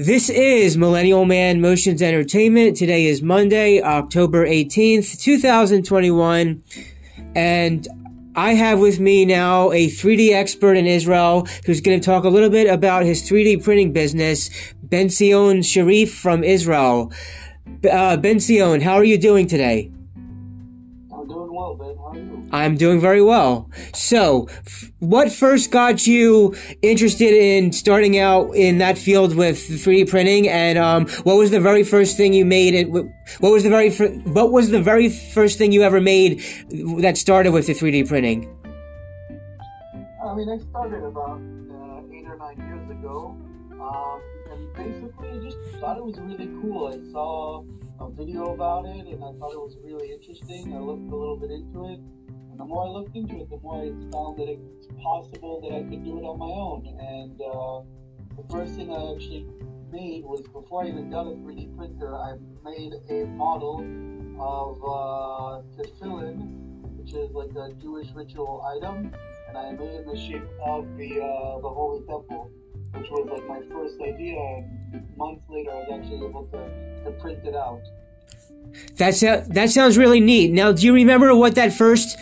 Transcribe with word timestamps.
This 0.00 0.30
is 0.30 0.76
Millennial 0.76 1.24
Man 1.24 1.60
Motions 1.60 2.00
Entertainment. 2.00 2.76
Today 2.76 3.06
is 3.06 3.20
Monday, 3.20 3.82
October 3.82 4.46
18th, 4.46 5.20
2021. 5.20 6.62
And 7.34 7.88
I 8.36 8.54
have 8.54 8.78
with 8.78 9.00
me 9.00 9.24
now 9.24 9.72
a 9.72 9.88
3D 9.88 10.30
expert 10.30 10.74
in 10.74 10.86
Israel 10.86 11.48
who's 11.66 11.80
going 11.80 11.98
to 11.98 12.04
talk 12.06 12.22
a 12.22 12.28
little 12.28 12.48
bit 12.48 12.72
about 12.72 13.06
his 13.06 13.28
3D 13.28 13.64
printing 13.64 13.92
business, 13.92 14.50
Benzion 14.86 15.64
Cheirif 15.64 16.10
from 16.10 16.44
Israel. 16.44 17.12
Uh, 17.66 18.16
Benzion, 18.16 18.82
how 18.82 18.94
are 18.94 19.04
you 19.04 19.18
doing 19.18 19.48
today? 19.48 19.90
I'm 22.52 22.76
doing 22.76 23.00
very 23.00 23.22
well. 23.22 23.70
So, 23.94 24.48
f- 24.66 24.90
what 25.00 25.30
first 25.30 25.70
got 25.70 26.06
you 26.06 26.54
interested 26.82 27.34
in 27.34 27.72
starting 27.72 28.18
out 28.18 28.54
in 28.54 28.78
that 28.78 28.98
field 28.98 29.34
with 29.36 29.56
3D 29.58 30.08
printing, 30.08 30.48
and 30.48 30.78
um, 30.78 31.08
what 31.24 31.36
was 31.36 31.50
the 31.50 31.60
very 31.60 31.84
first 31.84 32.16
thing 32.16 32.32
you 32.32 32.44
made? 32.44 32.74
It 32.74 32.88
what 32.88 33.52
was 33.52 33.62
the 33.64 33.70
very 33.70 33.90
what 34.24 34.50
was 34.50 34.70
the 34.70 34.80
very 34.80 35.08
first 35.08 35.58
thing 35.58 35.72
you 35.72 35.82
ever 35.82 36.00
made 36.00 36.42
that 37.00 37.16
started 37.16 37.52
with 37.52 37.66
the 37.66 37.74
3D 37.74 38.08
printing? 38.08 38.54
I 40.24 40.34
mean, 40.34 40.48
I 40.48 40.58
started 40.70 41.04
about 41.04 41.40
uh, 41.40 42.14
eight 42.14 42.26
or 42.26 42.36
nine 42.36 42.58
years 42.68 42.90
ago, 42.90 43.36
um, 43.80 44.20
and 44.50 44.74
basically 44.74 45.28
I 45.28 45.38
just 45.38 45.56
thought 45.80 45.96
it 45.96 46.04
was 46.04 46.18
really 46.18 46.48
cool. 46.60 46.88
I 46.88 47.12
saw 47.12 47.64
a 48.00 48.10
video 48.10 48.54
about 48.54 48.86
it, 48.86 49.06
and 49.06 49.24
I 49.24 49.32
thought 49.38 49.52
it 49.52 49.60
was 49.60 49.76
really 49.84 50.12
interesting. 50.12 50.74
I 50.74 50.78
looked 50.78 51.10
a 51.10 51.16
little 51.16 51.36
bit 51.36 51.50
into 51.50 51.88
it, 51.88 52.00
the 52.58 52.64
more 52.64 52.86
I 52.86 52.90
looked 52.90 53.14
into 53.14 53.40
it, 53.40 53.48
the 53.48 53.58
more 53.58 53.80
I 53.82 53.88
found 54.10 54.36
that 54.38 54.48
it's 54.48 54.88
possible 55.00 55.60
that 55.62 55.76
I 55.76 55.82
could 55.88 56.04
do 56.04 56.18
it 56.18 56.24
on 56.26 56.38
my 56.38 56.46
own. 56.46 56.82
And 56.98 57.40
uh, 57.40 57.86
the 58.36 58.44
first 58.50 58.74
thing 58.74 58.90
I 58.90 59.14
actually 59.14 59.46
made 59.92 60.24
was 60.24 60.42
before 60.42 60.82
I 60.84 60.88
even 60.88 61.08
got 61.08 61.26
a 61.26 61.30
3D 61.30 61.76
printer, 61.76 62.16
I 62.16 62.34
made 62.64 62.94
a 63.08 63.26
model 63.26 63.78
of 64.40 64.76
uh, 64.82 65.62
tefillin, 65.78 66.98
which 66.98 67.14
is 67.14 67.30
like 67.30 67.54
a 67.54 67.72
Jewish 67.80 68.10
ritual 68.12 68.66
item, 68.66 69.14
and 69.48 69.56
I 69.56 69.70
made 69.72 69.94
it 69.94 70.00
in 70.02 70.08
the 70.08 70.18
shape 70.18 70.42
of 70.66 70.84
the 70.98 71.22
uh, 71.22 71.60
the 71.62 71.70
Holy 71.70 72.00
Temple, 72.06 72.50
which 72.92 73.08
was 73.08 73.28
like 73.30 73.46
my 73.46 73.60
first 73.72 74.02
idea. 74.02 74.36
And 74.92 75.16
months 75.16 75.44
later, 75.48 75.70
I 75.70 75.86
was 75.86 75.88
actually 75.92 76.26
able 76.26 76.44
to, 76.46 77.04
to 77.04 77.10
print 77.22 77.38
it 77.46 77.54
out. 77.54 77.82
That 78.96 79.14
so- 79.14 79.44
that 79.48 79.70
sounds 79.70 79.96
really 79.96 80.20
neat. 80.20 80.52
Now, 80.52 80.72
do 80.72 80.84
you 80.86 80.94
remember 80.94 81.34
what 81.34 81.54
that 81.54 81.72
first? 81.72 82.18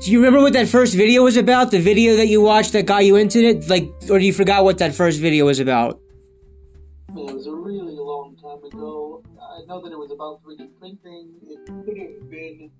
Do 0.00 0.12
you 0.12 0.18
remember 0.18 0.40
what 0.40 0.52
that 0.52 0.68
first 0.68 0.94
video 0.94 1.22
was 1.24 1.36
about? 1.36 1.70
The 1.72 1.80
video 1.80 2.16
that 2.16 2.28
you 2.28 2.40
watched 2.40 2.72
that 2.72 2.86
got 2.86 3.04
you 3.04 3.16
into 3.16 3.40
it, 3.40 3.68
like, 3.68 3.88
or 4.08 4.18
do 4.18 4.24
you 4.24 4.32
forgot 4.32 4.62
what 4.62 4.78
that 4.78 4.94
first 4.94 5.20
video 5.20 5.46
was 5.46 5.58
about? 5.58 6.00
It 7.16 7.34
was 7.34 7.46
a 7.46 7.54
really 7.54 7.96
long 7.96 8.36
time 8.36 8.62
ago. 8.64 9.24
I 9.40 9.66
know 9.66 9.82
that 9.82 9.90
it 9.90 9.98
was 9.98 10.12
about 10.12 10.42
3D 10.44 10.68
printing. 10.78 11.34
It 11.42 11.66
could 11.66 11.98
have 11.98 12.30
been 12.30 12.70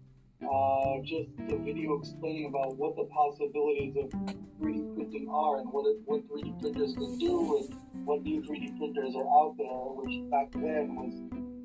uh, 0.47 1.03
just 1.03 1.31
a 1.51 1.57
video 1.59 1.99
explaining 1.99 2.47
about 2.47 2.77
what 2.77 2.95
the 2.95 3.05
possibilities 3.11 3.97
of 3.97 4.11
3D 4.63 4.95
printing 4.95 5.29
are 5.29 5.59
and 5.59 5.73
what 5.73 5.87
it, 5.91 5.97
what 6.05 6.23
3D 6.31 6.61
printers 6.61 6.95
can 6.95 7.19
do 7.19 7.59
and 7.59 8.07
what 8.07 8.23
new 8.23 8.41
3D 8.43 8.79
printers 8.79 9.15
are 9.17 9.27
out 9.27 9.57
there, 9.59 9.91
which 9.99 10.31
back 10.31 10.53
then 10.53 10.95
was 10.95 11.15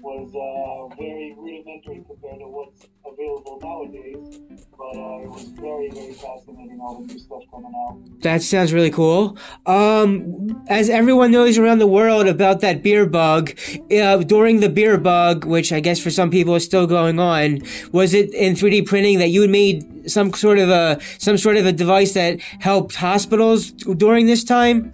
was 0.03 0.29
uh, 0.35 0.95
very 0.95 1.33
rudimentary 1.37 2.03
compared 2.05 2.39
to 2.39 2.47
what's 2.47 2.87
available 3.05 3.59
nowadays. 3.63 4.41
But 4.77 4.95
uh, 4.99 5.23
it 5.23 5.29
was 5.29 5.43
very 5.55 5.89
very 5.89 6.13
fascinating 6.13 6.79
all 6.81 7.01
the 7.01 7.07
new 7.07 7.19
stuff 7.19 7.43
coming 7.49 7.73
out. 7.73 8.21
That 8.21 8.41
sounds 8.41 8.73
really 8.73 8.91
cool. 8.91 9.37
Um, 9.65 10.65
as 10.67 10.89
everyone 10.89 11.31
knows 11.31 11.57
around 11.57 11.79
the 11.79 11.87
world 11.87 12.27
about 12.27 12.59
that 12.61 12.83
beer 12.83 13.05
bug, 13.05 13.57
uh, 13.91 14.17
during 14.17 14.59
the 14.59 14.69
beer 14.69 14.97
bug, 14.97 15.45
which 15.45 15.71
I 15.71 15.79
guess 15.79 15.99
for 15.99 16.11
some 16.11 16.29
people 16.29 16.53
is 16.55 16.65
still 16.65 16.85
going 16.85 17.17
on, 17.19 17.59
was 17.93 18.13
it 18.13 18.33
in 18.33 18.55
3D 18.55 18.85
printing 18.85 19.19
that 19.19 19.29
you 19.29 19.41
had 19.41 19.49
made 19.49 20.11
some 20.11 20.33
sort 20.33 20.59
of 20.59 20.69
a 20.69 20.99
some 21.17 21.37
sort 21.37 21.55
of 21.55 21.65
a 21.65 21.71
device 21.71 22.13
that 22.13 22.41
helped 22.59 22.95
hospitals 22.95 23.71
during 23.71 24.25
this 24.25 24.43
time? 24.43 24.93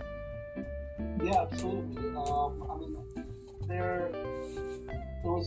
Yeah, 1.24 1.42
absolutely. 1.42 1.79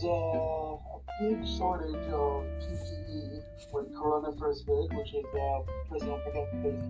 A, 0.03 0.09
a 0.09 0.99
big 1.19 1.47
shortage 1.57 2.07
of 2.11 2.43
PPE 2.59 3.43
when 3.71 3.85
Corona 3.95 4.31
first 4.37 4.65
hit, 4.67 4.93
which 4.93 5.13
is 5.13 5.25
uh, 5.33 5.59
personal 5.89 6.19
protective 6.19 6.81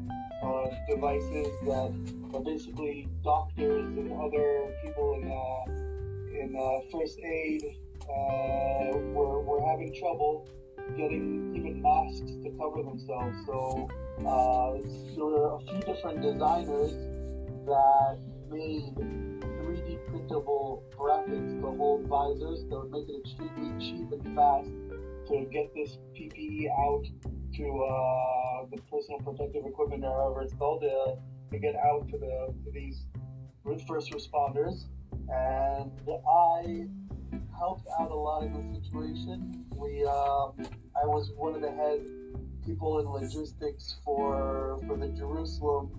uh, 0.44 0.68
devices 0.90 1.48
that 1.66 1.92
are 2.34 2.44
basically 2.44 3.08
doctors 3.24 3.86
and 3.98 4.12
other 4.14 4.74
people 4.84 5.14
in 5.22 5.32
uh, 5.32 6.42
in 6.42 6.56
uh, 6.56 6.80
first 6.92 7.20
aid 7.20 7.64
uh, 8.04 8.98
were 9.14 9.42
were 9.42 9.62
having 9.66 9.94
trouble 10.00 10.48
getting 10.98 11.56
even 11.56 11.82
masks 11.82 12.32
to 12.44 12.50
cover 12.60 12.84
themselves. 12.84 13.38
So 13.46 13.90
uh, 14.20 14.74
there 15.16 15.26
were 15.26 15.56
a 15.56 15.60
few 15.60 15.80
different 15.94 16.22
designers 16.22 16.92
that 17.66 18.20
made 18.50 18.94
3D 18.96 19.53
printable 20.08 20.84
brackets 20.98 21.54
to 21.54 21.68
hold 21.78 22.08
visors 22.08 22.64
that 22.70 22.80
would 22.80 22.92
make 22.92 23.10
it 23.10 23.22
extremely 23.26 23.72
cheap 23.80 24.12
and 24.12 24.36
fast 24.36 24.70
to 25.28 25.46
get 25.52 25.74
this 25.74 25.98
PPE 26.16 26.70
out 26.72 27.06
to 27.56 27.84
uh, 27.84 28.66
the 28.72 28.82
personal 28.92 29.20
protective 29.20 29.66
equipment 29.66 30.04
however 30.04 30.42
it's 30.42 30.54
called 30.54 30.84
uh, 30.84 31.16
to 31.52 31.60
get 31.60 31.76
out 31.76 32.08
to 32.10 32.18
the 32.18 32.54
to 32.66 32.72
these 32.72 33.06
first 33.88 34.12
responders. 34.12 34.86
And 35.30 35.92
I 36.10 36.88
helped 37.58 37.88
out 38.00 38.12
a 38.12 38.16
lot 38.16 38.44
in 38.44 38.54
the 38.54 38.82
situation. 38.82 39.66
We 39.76 40.04
um, 40.06 40.54
I 41.02 41.06
was 41.06 41.32
one 41.36 41.56
of 41.56 41.62
the 41.62 41.72
head 41.72 42.02
people 42.66 43.00
in 43.00 43.06
logistics 43.06 43.98
for 44.04 44.80
for 44.88 44.98
the 44.98 45.08
Jerusalem 45.10 45.92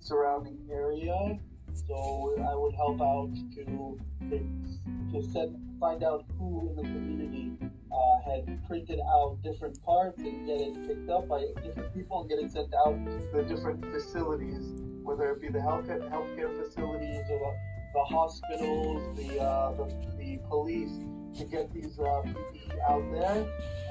surrounding 0.00 0.58
area. 0.70 1.38
So 1.72 2.34
I 2.40 2.54
would 2.54 2.74
help 2.74 3.00
out 3.00 3.30
to 3.54 3.98
to, 4.30 5.22
set, 5.32 5.48
find 5.78 6.04
out 6.04 6.24
who 6.38 6.70
in 6.70 6.76
the 6.76 6.82
community 6.82 7.52
uh, 7.92 8.30
had 8.30 8.66
printed 8.66 9.00
out 9.00 9.38
different 9.42 9.82
parts 9.82 10.18
and 10.18 10.46
get 10.46 10.60
it 10.60 10.74
picked 10.86 11.10
up 11.10 11.28
by 11.28 11.44
different 11.64 11.92
people 11.94 12.20
and 12.20 12.30
get 12.30 12.38
it 12.38 12.52
sent 12.52 12.72
out 12.86 12.94
to 13.04 13.28
the 13.32 13.42
different 13.42 13.84
facilities, 13.86 14.80
whether 15.02 15.32
it 15.32 15.40
be 15.40 15.48
the 15.48 15.60
health 15.60 15.86
healthcare 15.86 16.56
facilities 16.62 17.24
or 17.30 17.38
the, 17.38 17.56
the 17.94 18.04
hospitals, 18.04 19.16
the, 19.16 19.40
uh, 19.40 19.72
the 19.72 19.84
the 20.16 20.38
police, 20.48 20.92
to 21.36 21.44
get 21.44 21.72
these 21.72 21.98
uh, 21.98 22.22
PPE 22.22 22.78
out 22.88 23.04
there. 23.12 23.46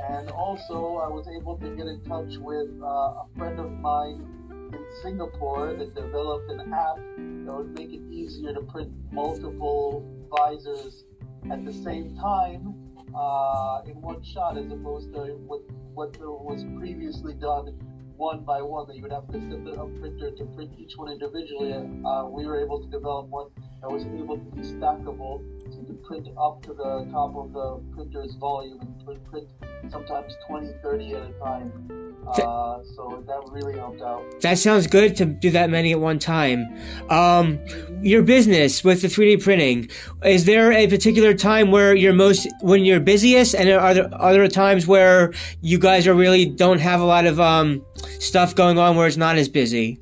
And 0.09 0.29
also, 0.29 0.97
I 0.97 1.09
was 1.09 1.27
able 1.27 1.57
to 1.57 1.69
get 1.75 1.87
in 1.87 2.01
touch 2.05 2.37
with 2.37 2.69
uh, 2.81 2.85
a 2.85 3.25
friend 3.37 3.59
of 3.59 3.71
mine 3.71 4.38
in 4.73 4.85
Singapore 5.01 5.73
that 5.73 5.95
developed 5.95 6.49
an 6.51 6.73
app 6.73 6.97
that 7.45 7.55
would 7.55 7.73
make 7.73 7.91
it 7.91 8.01
easier 8.11 8.53
to 8.53 8.61
print 8.61 8.91
multiple 9.11 10.05
visors 10.29 11.03
at 11.51 11.65
the 11.65 11.73
same 11.73 12.15
time 12.17 12.75
uh, 13.15 13.81
in 13.85 13.99
one 14.01 14.23
shot, 14.23 14.57
as 14.57 14.71
opposed 14.71 15.13
to 15.13 15.19
what 15.47 15.61
what 15.93 16.15
was 16.19 16.63
previously 16.77 17.33
done 17.33 17.67
one 18.17 18.43
by 18.43 18.61
one. 18.61 18.87
That 18.87 18.95
you 18.95 19.03
would 19.03 19.11
have 19.11 19.27
to 19.27 19.39
send 19.39 19.67
a 19.67 19.85
printer 19.99 20.31
to 20.31 20.45
print 20.55 20.71
each 20.77 20.93
one 20.95 21.11
individually. 21.11 21.73
Uh, 21.73 22.25
we 22.25 22.45
were 22.45 22.59
able 22.61 22.79
to 22.81 22.87
develop 22.89 23.27
one 23.27 23.47
that 23.81 23.89
was 23.89 24.03
able 24.05 24.37
to 24.37 24.51
be 24.51 24.61
stackable, 24.61 25.41
so 25.71 25.78
print 26.03 26.27
up 26.39 26.61
to 26.63 26.73
the 26.73 27.07
top 27.11 27.35
of 27.35 27.53
the 27.53 27.81
printer's 27.93 28.35
volume 28.35 28.79
and 28.81 29.05
print, 29.05 29.25
print 29.29 29.47
sometimes 29.89 30.33
20, 30.47 30.73
30 30.81 31.13
at 31.13 31.21
a 31.21 31.31
time. 31.43 32.15
Uh, 32.27 32.79
so 32.95 33.23
that 33.25 33.41
really 33.51 33.77
helped 33.77 34.01
out. 34.01 34.23
That 34.41 34.57
sounds 34.57 34.87
good 34.87 35.15
to 35.17 35.25
do 35.25 35.49
that 35.51 35.69
many 35.69 35.93
at 35.93 35.99
one 35.99 36.19
time. 36.19 36.67
Um, 37.09 37.59
your 38.01 38.21
business 38.21 38.83
with 38.83 39.01
the 39.01 39.07
3D 39.07 39.43
printing, 39.43 39.89
is 40.23 40.45
there 40.45 40.71
a 40.71 40.87
particular 40.87 41.33
time 41.33 41.71
where 41.71 41.95
you're 41.95 42.13
most, 42.13 42.47
when 42.61 42.85
you're 42.85 42.99
busiest 42.99 43.55
and 43.55 43.69
are 43.69 43.93
there, 43.93 44.13
are 44.13 44.33
there 44.33 44.47
times 44.47 44.85
where 44.85 45.33
you 45.61 45.79
guys 45.79 46.07
are 46.07 46.13
really 46.13 46.45
don't 46.45 46.79
have 46.79 47.01
a 47.01 47.05
lot 47.05 47.25
of, 47.25 47.39
um, 47.39 47.83
stuff 48.19 48.53
going 48.53 48.77
on 48.77 48.95
where 48.95 49.07
it's 49.07 49.17
not 49.17 49.37
as 49.37 49.49
busy? 49.49 49.99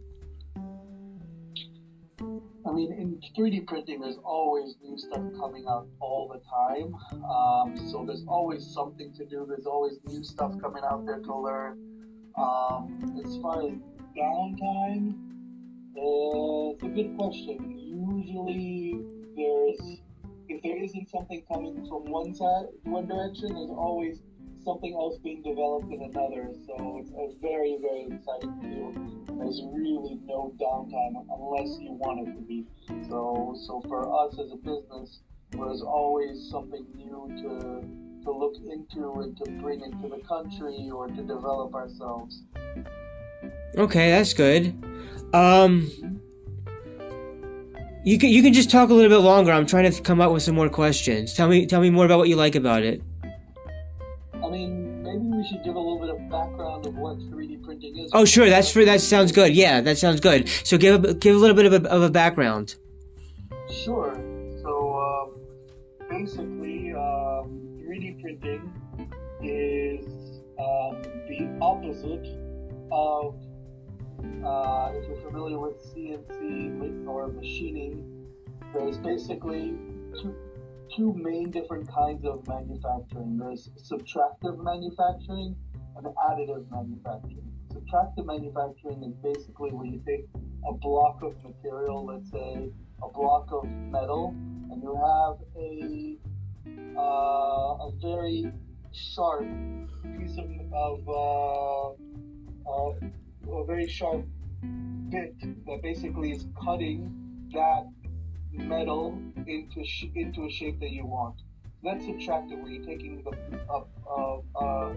3D 3.37 3.67
printing, 3.67 4.01
there's 4.01 4.17
always 4.23 4.75
new 4.83 4.97
stuff 4.97 5.21
coming 5.39 5.65
out 5.69 5.87
all 5.99 6.27
the 6.27 6.41
time. 6.49 6.95
Um, 7.23 7.89
so 7.91 8.03
there's 8.03 8.25
always 8.27 8.65
something 8.65 9.13
to 9.13 9.25
do. 9.25 9.45
There's 9.47 9.67
always 9.67 9.99
new 10.07 10.23
stuff 10.23 10.53
coming 10.59 10.81
out 10.83 11.05
there 11.05 11.19
to 11.19 11.35
learn. 11.35 11.77
Um, 12.35 13.21
as 13.23 13.37
far 13.37 13.61
as 13.67 13.75
downtime, 14.17 15.13
uh, 15.95 16.73
it's 16.73 16.83
a 16.83 16.87
good 16.87 17.15
question. 17.15 17.77
Usually, 17.77 19.05
there's 19.35 20.01
if 20.49 20.63
there 20.63 20.81
isn't 20.81 21.09
something 21.09 21.43
coming 21.51 21.85
from 21.87 22.05
one 22.05 22.33
side, 22.33 22.67
one 22.83 23.05
direction, 23.05 23.53
there's 23.53 23.69
always 23.69 24.21
something 24.63 24.93
else 24.93 25.17
being 25.23 25.43
developed 25.43 25.91
in 25.91 26.01
another. 26.01 26.51
So 26.65 26.99
it's 26.99 27.11
a 27.11 27.39
very, 27.41 27.77
very 27.81 28.07
exciting 28.11 28.55
field. 28.61 29.17
There's 29.39 29.61
really 29.71 30.19
no 30.25 30.53
downtime 30.59 31.23
unless 31.31 31.79
you 31.79 31.93
want 31.93 32.27
it 32.27 32.33
to 32.33 32.41
be. 32.41 32.65
So, 33.09 33.55
so 33.65 33.81
for 33.87 34.25
us 34.25 34.33
as 34.33 34.51
a 34.51 34.57
business, 34.57 35.19
there's 35.51 35.81
always 35.81 36.49
something 36.51 36.85
new 36.95 37.27
to 37.41 38.07
to 38.23 38.31
look 38.31 38.55
into 38.57 39.21
and 39.21 39.37
to 39.37 39.51
bring 39.61 39.81
into 39.81 40.09
the 40.09 40.21
country 40.27 40.89
or 40.93 41.07
to 41.07 41.21
develop 41.21 41.73
ourselves. 41.73 42.43
Okay, 43.77 44.09
that's 44.11 44.33
good. 44.33 44.75
Um, 45.33 45.89
you 48.03 48.17
can 48.17 48.29
you 48.29 48.43
can 48.43 48.51
just 48.51 48.69
talk 48.69 48.89
a 48.89 48.93
little 48.93 49.09
bit 49.09 49.23
longer. 49.23 49.51
I'm 49.53 49.65
trying 49.65 49.89
to 49.89 50.01
come 50.01 50.19
up 50.19 50.31
with 50.33 50.43
some 50.43 50.55
more 50.55 50.69
questions. 50.69 51.33
Tell 51.33 51.47
me 51.47 51.65
tell 51.65 51.79
me 51.79 51.89
more 51.89 52.05
about 52.05 52.17
what 52.17 52.27
you 52.27 52.35
like 52.35 52.55
about 52.55 52.83
it. 52.83 53.01
I 54.33 54.49
mean, 54.49 55.03
maybe 55.03 55.19
we 55.19 55.47
should 55.47 55.63
give 55.63 55.75
a 55.75 55.79
little 55.79 55.99
bit 55.99 56.09
of 56.09 56.29
background 56.29 56.85
of 56.85 56.95
what 56.95 57.17
3D 57.19 57.63
printing 57.63 57.97
is. 57.97 58.11
Oh, 58.13 58.25
sure. 58.25 58.49
That's 58.49 58.71
for 58.71 58.83
that 58.83 58.99
sounds 58.99 59.31
good. 59.31 59.53
Yeah, 59.53 59.79
that 59.81 59.97
sounds 59.97 60.19
good. 60.19 60.49
So 60.65 60.77
give 60.77 61.03
a, 61.03 61.13
give 61.13 61.35
a 61.35 61.39
little 61.39 61.55
bit 61.55 61.65
of 61.65 61.85
a, 61.85 61.89
of 61.89 62.01
a 62.01 62.09
background. 62.09 62.75
Sure. 63.69 64.15
So 64.61 64.99
um, 64.99 66.09
basically, 66.09 66.93
um, 66.93 67.77
3D 67.83 68.21
printing 68.21 68.73
is 69.41 70.05
um, 70.57 71.01
the 71.27 71.57
opposite 71.61 72.25
of 72.91 73.35
uh, 74.43 74.91
if 74.95 75.07
you're 75.07 75.21
familiar 75.29 75.59
with 75.59 75.75
CNC 75.93 77.05
or 77.07 77.27
machining, 77.27 78.25
there's 78.73 78.97
basically 78.97 79.75
two, 80.19 80.33
two 80.95 81.13
main 81.13 81.51
different 81.51 81.91
kinds 81.93 82.25
of 82.25 82.47
manufacturing. 82.47 83.37
There's 83.37 83.69
subtractive 83.77 84.63
manufacturing 84.63 85.55
and 85.97 86.05
additive 86.29 86.65
manufacturing. 86.71 87.51
Subtractive 87.73 88.25
manufacturing 88.25 89.03
is 89.03 89.13
basically 89.15 89.71
where 89.71 89.85
you 89.85 90.01
take 90.05 90.25
a 90.67 90.73
block 90.73 91.21
of 91.21 91.35
material, 91.43 92.05
let's 92.05 92.31
say 92.31 92.71
a 93.03 93.09
block 93.09 93.47
of 93.51 93.65
metal, 93.91 94.33
and 94.71 94.81
you 94.81 94.95
have 94.95 95.37
a 95.55 96.17
uh, 96.97 97.87
a 97.87 97.91
very 98.01 98.51
sharp 98.91 99.47
piece 100.17 100.37
of, 100.37 100.49
of 100.73 101.07
uh, 101.07 101.89
uh, 102.69 103.59
a 103.59 103.65
very 103.65 103.87
sharp 103.87 104.25
bit 105.09 105.35
that 105.65 105.79
basically 105.81 106.31
is 106.31 106.45
cutting 106.63 107.13
that 107.53 107.85
metal 108.51 109.17
into 109.45 109.83
sh- 109.83 110.11
into 110.15 110.45
a 110.45 110.49
shape 110.49 110.79
that 110.79 110.91
you 110.91 111.05
want. 111.05 111.35
That's 111.87 112.03
subtractive, 112.03 112.61
where 112.61 112.69
you're 112.69 112.85
taking 112.85 113.23
uh, 113.69 113.81
uh, 114.59 114.93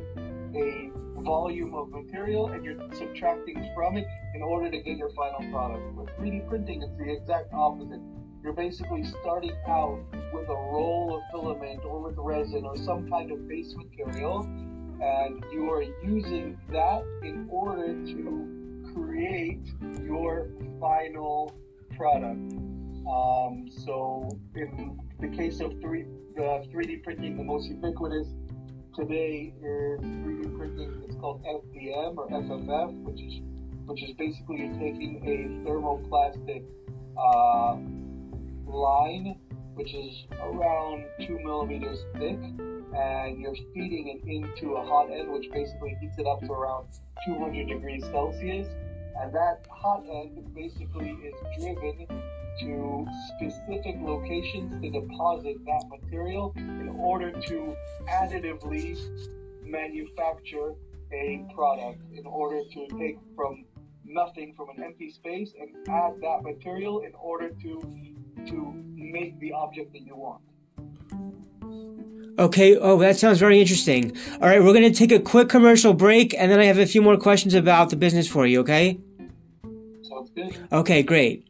a 0.56 0.90
volume 1.22 1.72
of 1.72 1.90
material 1.90 2.48
and 2.48 2.64
you're 2.64 2.80
subtracting 2.94 3.70
from 3.76 3.96
it 3.96 4.08
in 4.34 4.42
order 4.42 4.68
to 4.68 4.78
get 4.82 4.96
your 4.96 5.10
final 5.10 5.48
product. 5.52 5.94
With 5.94 6.08
3D 6.18 6.48
printing, 6.48 6.82
it's 6.82 6.98
the 6.98 7.12
exact 7.12 7.54
opposite. 7.54 8.00
You're 8.42 8.54
basically 8.54 9.04
starting 9.04 9.56
out 9.68 10.00
with 10.32 10.48
a 10.48 10.54
roll 10.54 11.14
of 11.16 11.22
filament 11.30 11.84
or 11.84 12.00
with 12.00 12.16
resin 12.18 12.64
or 12.64 12.76
some 12.76 13.08
kind 13.08 13.30
of 13.30 13.46
base 13.46 13.72
material 13.76 14.40
and 15.00 15.44
you 15.52 15.70
are 15.70 15.84
using 16.02 16.58
that 16.72 17.04
in 17.22 17.46
order 17.50 18.04
to 18.04 18.92
create 18.92 19.64
your 20.04 20.48
final 20.80 21.54
product. 21.96 22.52
Um, 23.08 23.68
so, 23.70 24.28
in 24.54 24.98
the 25.20 25.28
case 25.28 25.60
of 25.60 25.78
three, 25.80 26.06
uh, 26.38 26.64
3D 26.72 27.02
printing, 27.02 27.36
the 27.36 27.44
most 27.44 27.68
ubiquitous 27.68 28.26
today 28.96 29.52
is 29.58 30.00
3D 30.00 30.56
printing. 30.56 31.02
It's 31.06 31.16
called 31.16 31.44
FDM 31.44 32.16
or 32.16 32.28
FFF, 32.28 33.02
which 33.04 33.20
is 33.20 33.40
which 33.84 34.02
is 34.04 34.12
basically 34.12 34.58
you're 34.58 34.78
taking 34.78 35.20
a 35.26 35.68
thermoplastic 35.68 36.64
uh, 37.18 37.76
line, 38.70 39.36
which 39.74 39.92
is 39.92 40.24
around 40.40 41.04
two 41.26 41.38
millimeters 41.40 41.98
thick, 42.14 42.38
and 42.96 43.40
you're 43.40 43.56
feeding 43.74 44.08
it 44.08 44.28
into 44.28 44.76
a 44.76 44.86
hot 44.86 45.10
end, 45.10 45.30
which 45.30 45.50
basically 45.50 45.96
heats 46.00 46.18
it 46.18 46.26
up 46.26 46.40
to 46.40 46.52
around 46.52 46.86
200 47.26 47.68
degrees 47.68 48.04
Celsius. 48.12 48.68
And 49.20 49.34
that 49.34 49.66
hot 49.68 50.04
end 50.08 50.54
basically 50.54 51.10
is 51.10 51.34
driven 51.58 52.06
to 52.60 53.06
specific 53.36 53.96
locations 54.00 54.82
to 54.82 54.90
deposit 54.90 55.56
that 55.64 55.84
material 55.88 56.52
in 56.56 56.88
order 56.88 57.30
to 57.32 57.76
additively 58.08 58.98
manufacture 59.64 60.74
a 61.12 61.44
product, 61.54 62.00
in 62.12 62.26
order 62.26 62.60
to 62.72 62.86
take 62.98 63.18
from 63.34 63.64
nothing 64.04 64.54
from 64.56 64.68
an 64.76 64.82
empty 64.82 65.10
space 65.10 65.52
and 65.60 65.70
add 65.88 66.20
that 66.20 66.42
material 66.42 67.00
in 67.00 67.12
order 67.14 67.50
to 67.62 67.80
to 68.46 68.72
make 68.94 69.38
the 69.40 69.52
object 69.52 69.92
that 69.92 70.00
you 70.00 70.16
want. 70.16 70.40
Okay. 72.38 72.76
Oh, 72.76 72.98
that 73.00 73.18
sounds 73.18 73.38
very 73.38 73.60
interesting. 73.60 74.16
All 74.40 74.48
right, 74.48 74.62
we're 74.62 74.72
going 74.72 74.90
to 74.90 74.98
take 74.98 75.12
a 75.12 75.20
quick 75.20 75.48
commercial 75.48 75.92
break, 75.92 76.34
and 76.38 76.50
then 76.50 76.58
I 76.58 76.64
have 76.64 76.78
a 76.78 76.86
few 76.86 77.02
more 77.02 77.18
questions 77.18 77.52
about 77.52 77.90
the 77.90 77.96
business 77.96 78.26
for 78.26 78.46
you. 78.46 78.60
Okay. 78.60 78.98
Sounds 80.02 80.30
good. 80.30 80.56
Okay, 80.72 81.02
great. 81.02 81.49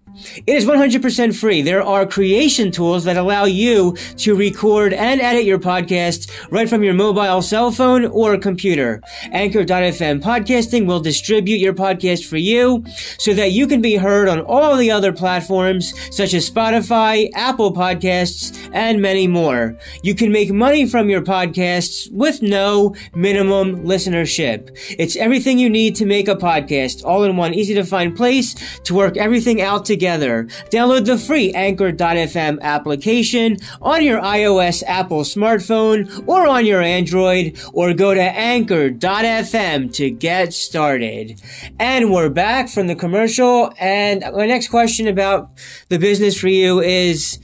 it 0.13 0.55
is 0.55 0.65
100% 0.65 1.39
free. 1.39 1.61
There 1.61 1.81
are 1.81 2.05
creation 2.05 2.71
tools 2.71 3.05
that 3.05 3.17
allow 3.17 3.45
you 3.45 3.95
to 4.17 4.35
record 4.35 4.93
and 4.93 5.21
edit 5.21 5.45
your 5.45 5.59
podcast 5.59 6.29
right 6.51 6.69
from 6.69 6.83
your 6.83 6.93
mobile 6.93 7.41
cell 7.41 7.71
phone 7.71 8.05
or 8.05 8.37
computer. 8.37 9.01
Anchor.fm 9.31 10.21
podcasting 10.21 10.85
will 10.85 10.99
distribute 10.99 11.57
your 11.57 11.73
podcast 11.73 12.25
for 12.25 12.37
you 12.37 12.83
so 13.19 13.33
that 13.33 13.51
you 13.51 13.67
can 13.67 13.81
be 13.81 13.95
heard 13.95 14.27
on 14.27 14.41
all 14.41 14.75
the 14.75 14.91
other 14.91 15.13
platforms 15.13 15.93
such 16.13 16.33
as 16.33 16.49
Spotify, 16.49 17.29
Apple 17.33 17.73
Podcasts, 17.73 18.69
and 18.73 19.01
many 19.01 19.27
more. 19.27 19.77
You 20.03 20.13
can 20.13 20.31
make 20.31 20.51
money 20.51 20.87
from 20.87 21.09
your 21.09 21.21
podcasts 21.21 22.11
with 22.11 22.41
no 22.41 22.95
minimum 23.15 23.83
listenership. 23.85 24.77
It's 24.99 25.15
everything 25.15 25.57
you 25.57 25.69
need 25.69 25.95
to 25.95 26.05
make 26.05 26.27
a 26.27 26.35
podcast 26.35 27.05
all 27.05 27.23
in 27.23 27.37
one 27.37 27.53
easy 27.53 27.73
to 27.75 27.85
find 27.85 28.15
place 28.15 28.55
to 28.81 28.93
work 28.93 29.15
everything 29.15 29.61
out 29.61 29.85
together 29.85 30.00
together. 30.01 30.45
Download 30.71 31.05
the 31.05 31.15
free 31.15 31.53
Anchor.fm 31.53 32.59
application 32.61 33.57
on 33.83 34.03
your 34.03 34.19
iOS 34.19 34.81
Apple 34.87 35.21
smartphone 35.21 36.27
or 36.27 36.47
on 36.47 36.65
your 36.65 36.81
Android 36.81 37.55
or 37.71 37.93
go 37.93 38.15
to 38.15 38.19
Anchor.fm 38.19 39.93
to 39.93 40.09
get 40.09 40.53
started. 40.53 41.39
And 41.77 42.11
we're 42.11 42.29
back 42.29 42.67
from 42.67 42.87
the 42.87 42.95
commercial 42.95 43.71
and 43.79 44.23
my 44.33 44.47
next 44.47 44.69
question 44.69 45.07
about 45.07 45.51
the 45.89 45.99
business 45.99 46.39
for 46.39 46.47
you 46.47 46.81
is 46.81 47.37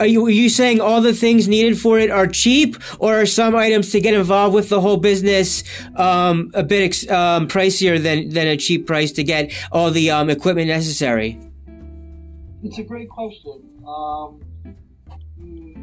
are 0.00 0.06
you, 0.06 0.26
are 0.26 0.30
you 0.30 0.48
saying 0.48 0.80
all 0.80 1.00
the 1.00 1.14
things 1.14 1.46
needed 1.46 1.78
for 1.78 1.96
it 2.00 2.10
are 2.10 2.26
cheap, 2.26 2.76
or 2.98 3.20
are 3.20 3.26
some 3.26 3.54
items 3.54 3.92
to 3.92 4.00
get 4.00 4.14
involved 4.14 4.52
with 4.52 4.68
the 4.68 4.80
whole 4.80 4.96
business 4.96 5.62
um, 5.94 6.50
a 6.54 6.64
bit 6.64 7.08
um, 7.08 7.46
pricier 7.46 8.02
than, 8.02 8.30
than 8.30 8.48
a 8.48 8.56
cheap 8.56 8.84
price 8.84 9.12
to 9.12 9.22
get 9.22 9.52
all 9.70 9.92
the 9.92 10.10
um, 10.10 10.28
equipment 10.28 10.66
necessary? 10.66 11.38
It's 12.64 12.78
a 12.78 12.84
great 12.84 13.08
question. 13.08 13.82
Um, 13.88 14.40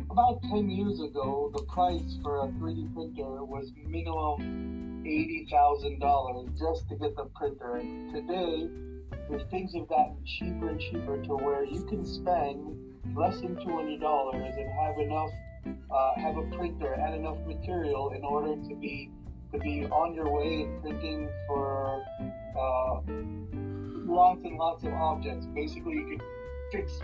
about 0.09 0.41
10 0.43 0.69
years 0.69 1.01
ago, 1.01 1.51
the 1.53 1.63
price 1.63 2.17
for 2.23 2.37
a 2.37 2.47
3D 2.47 2.93
printer 2.93 3.43
was 3.43 3.73
minimum 3.85 5.03
$80,000 5.05 6.57
just 6.57 6.87
to 6.87 6.95
get 6.95 7.17
the 7.17 7.25
printer. 7.35 7.81
Today, 8.13 8.69
things 9.51 9.73
have 9.73 9.89
gotten 9.89 10.23
cheaper 10.25 10.69
and 10.69 10.79
cheaper 10.79 11.21
to 11.21 11.35
where 11.35 11.65
you 11.65 11.83
can 11.83 12.05
spend 12.05 12.95
less 13.13 13.41
than 13.41 13.57
$200 13.57 14.33
and 14.33 14.71
have 14.71 14.97
enough, 14.99 15.31
uh, 15.91 16.13
have 16.15 16.37
a 16.37 16.43
printer 16.43 16.93
and 16.93 17.13
enough 17.13 17.39
material 17.45 18.11
in 18.11 18.23
order 18.23 18.55
to 18.69 18.75
be 18.75 19.11
to 19.51 19.59
be 19.59 19.83
on 19.87 20.13
your 20.13 20.31
way 20.31 20.61
and 20.61 20.81
printing 20.81 21.27
for 21.45 22.05
uh, 22.57 23.01
lots 24.07 24.45
and 24.45 24.57
lots 24.57 24.83
of 24.85 24.93
objects. 24.93 25.45
Basically, 25.47 25.95
you 25.95 26.05
can 26.05 26.38
fix 26.71 26.99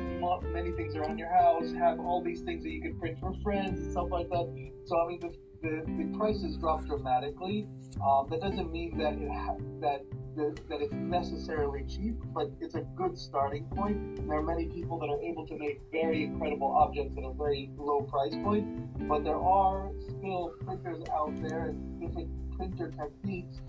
many 0.53 0.71
things 0.71 0.95
around 0.95 1.17
your 1.17 1.29
house, 1.29 1.71
have 1.73 1.99
all 1.99 2.21
these 2.21 2.41
things 2.41 2.63
that 2.63 2.69
you 2.69 2.81
can 2.81 2.97
print 2.99 3.19
for 3.19 3.33
friends 3.43 3.79
and 3.79 3.91
stuff 3.91 4.07
like 4.09 4.29
that. 4.29 4.71
So 4.85 4.99
I 4.99 5.07
mean, 5.07 5.19
the, 5.19 5.33
the, 5.61 6.03
the 6.03 6.17
prices 6.17 6.57
drop 6.57 6.85
dramatically. 6.85 7.67
Um, 8.05 8.27
that 8.29 8.41
doesn't 8.41 8.71
mean 8.71 8.97
that 8.97 9.13
it 9.13 9.29
ha- 9.29 9.55
that 9.81 10.03
the, 10.35 10.55
that 10.69 10.81
it's 10.81 10.93
necessarily 10.93 11.83
cheap, 11.87 12.15
but 12.33 12.51
it's 12.59 12.75
a 12.75 12.81
good 12.95 13.17
starting 13.17 13.65
point. 13.75 14.27
There 14.27 14.37
are 14.37 14.43
many 14.43 14.67
people 14.67 14.99
that 14.99 15.07
are 15.07 15.21
able 15.21 15.47
to 15.47 15.57
make 15.57 15.81
very 15.91 16.23
incredible 16.23 16.67
objects 16.67 17.15
at 17.17 17.23
a 17.23 17.33
very 17.33 17.71
low 17.77 18.01
price 18.01 18.35
point, 18.43 19.07
but 19.07 19.23
there 19.23 19.39
are 19.39 19.91
still 20.09 20.53
printers 20.65 21.03
out 21.13 21.33
there 21.41 21.67
and 21.67 22.01
different 22.01 22.29
printer 22.57 22.91
techniques 22.91 23.61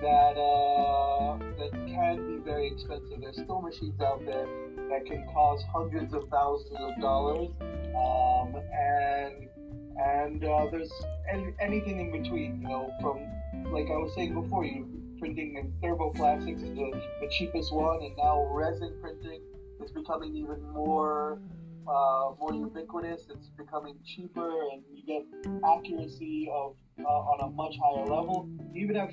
that 0.00 0.36
uh, 0.36 1.38
that 1.58 1.72
can 1.86 2.36
be 2.36 2.42
very 2.44 2.68
expensive. 2.68 3.20
There's 3.20 3.36
still 3.36 3.60
machines 3.60 4.00
out 4.00 4.24
there 4.24 4.46
that 4.90 5.06
can 5.06 5.26
cost 5.32 5.64
hundreds 5.72 6.12
of 6.12 6.28
thousands 6.28 6.76
of 6.78 7.00
dollars, 7.00 7.48
um, 7.96 8.54
and 8.72 9.48
and 9.96 10.44
uh, 10.44 10.66
there's 10.70 10.92
any, 11.32 11.54
anything 11.60 12.00
in 12.00 12.22
between. 12.22 12.60
You 12.62 12.68
know, 12.68 12.90
from 13.00 13.18
like 13.72 13.86
I 13.86 13.96
was 13.96 14.12
saying 14.14 14.34
before, 14.34 14.64
you 14.64 14.88
printing 15.18 15.56
in 15.56 15.72
thermoplastics 15.82 16.62
is 16.62 16.74
the, 16.74 17.02
the 17.20 17.28
cheapest 17.30 17.72
one, 17.72 18.02
and 18.02 18.16
now 18.16 18.46
resin 18.50 18.96
printing 19.00 19.40
is 19.82 19.90
becoming 19.90 20.34
even 20.36 20.60
more 20.72 21.40
uh, 21.88 22.30
more 22.38 22.52
ubiquitous. 22.52 23.26
It's 23.30 23.48
becoming 23.56 23.96
cheaper, 24.04 24.50
and 24.72 24.82
you 24.92 25.04
get 25.06 25.24
accuracy 25.64 26.50
of 26.52 26.74
uh, 26.98 27.08
on 27.08 27.48
a 27.48 27.54
much 27.54 27.76
higher 27.82 28.06
level. 28.06 28.48
You 28.72 28.84
even 28.84 28.96
have 28.96 29.10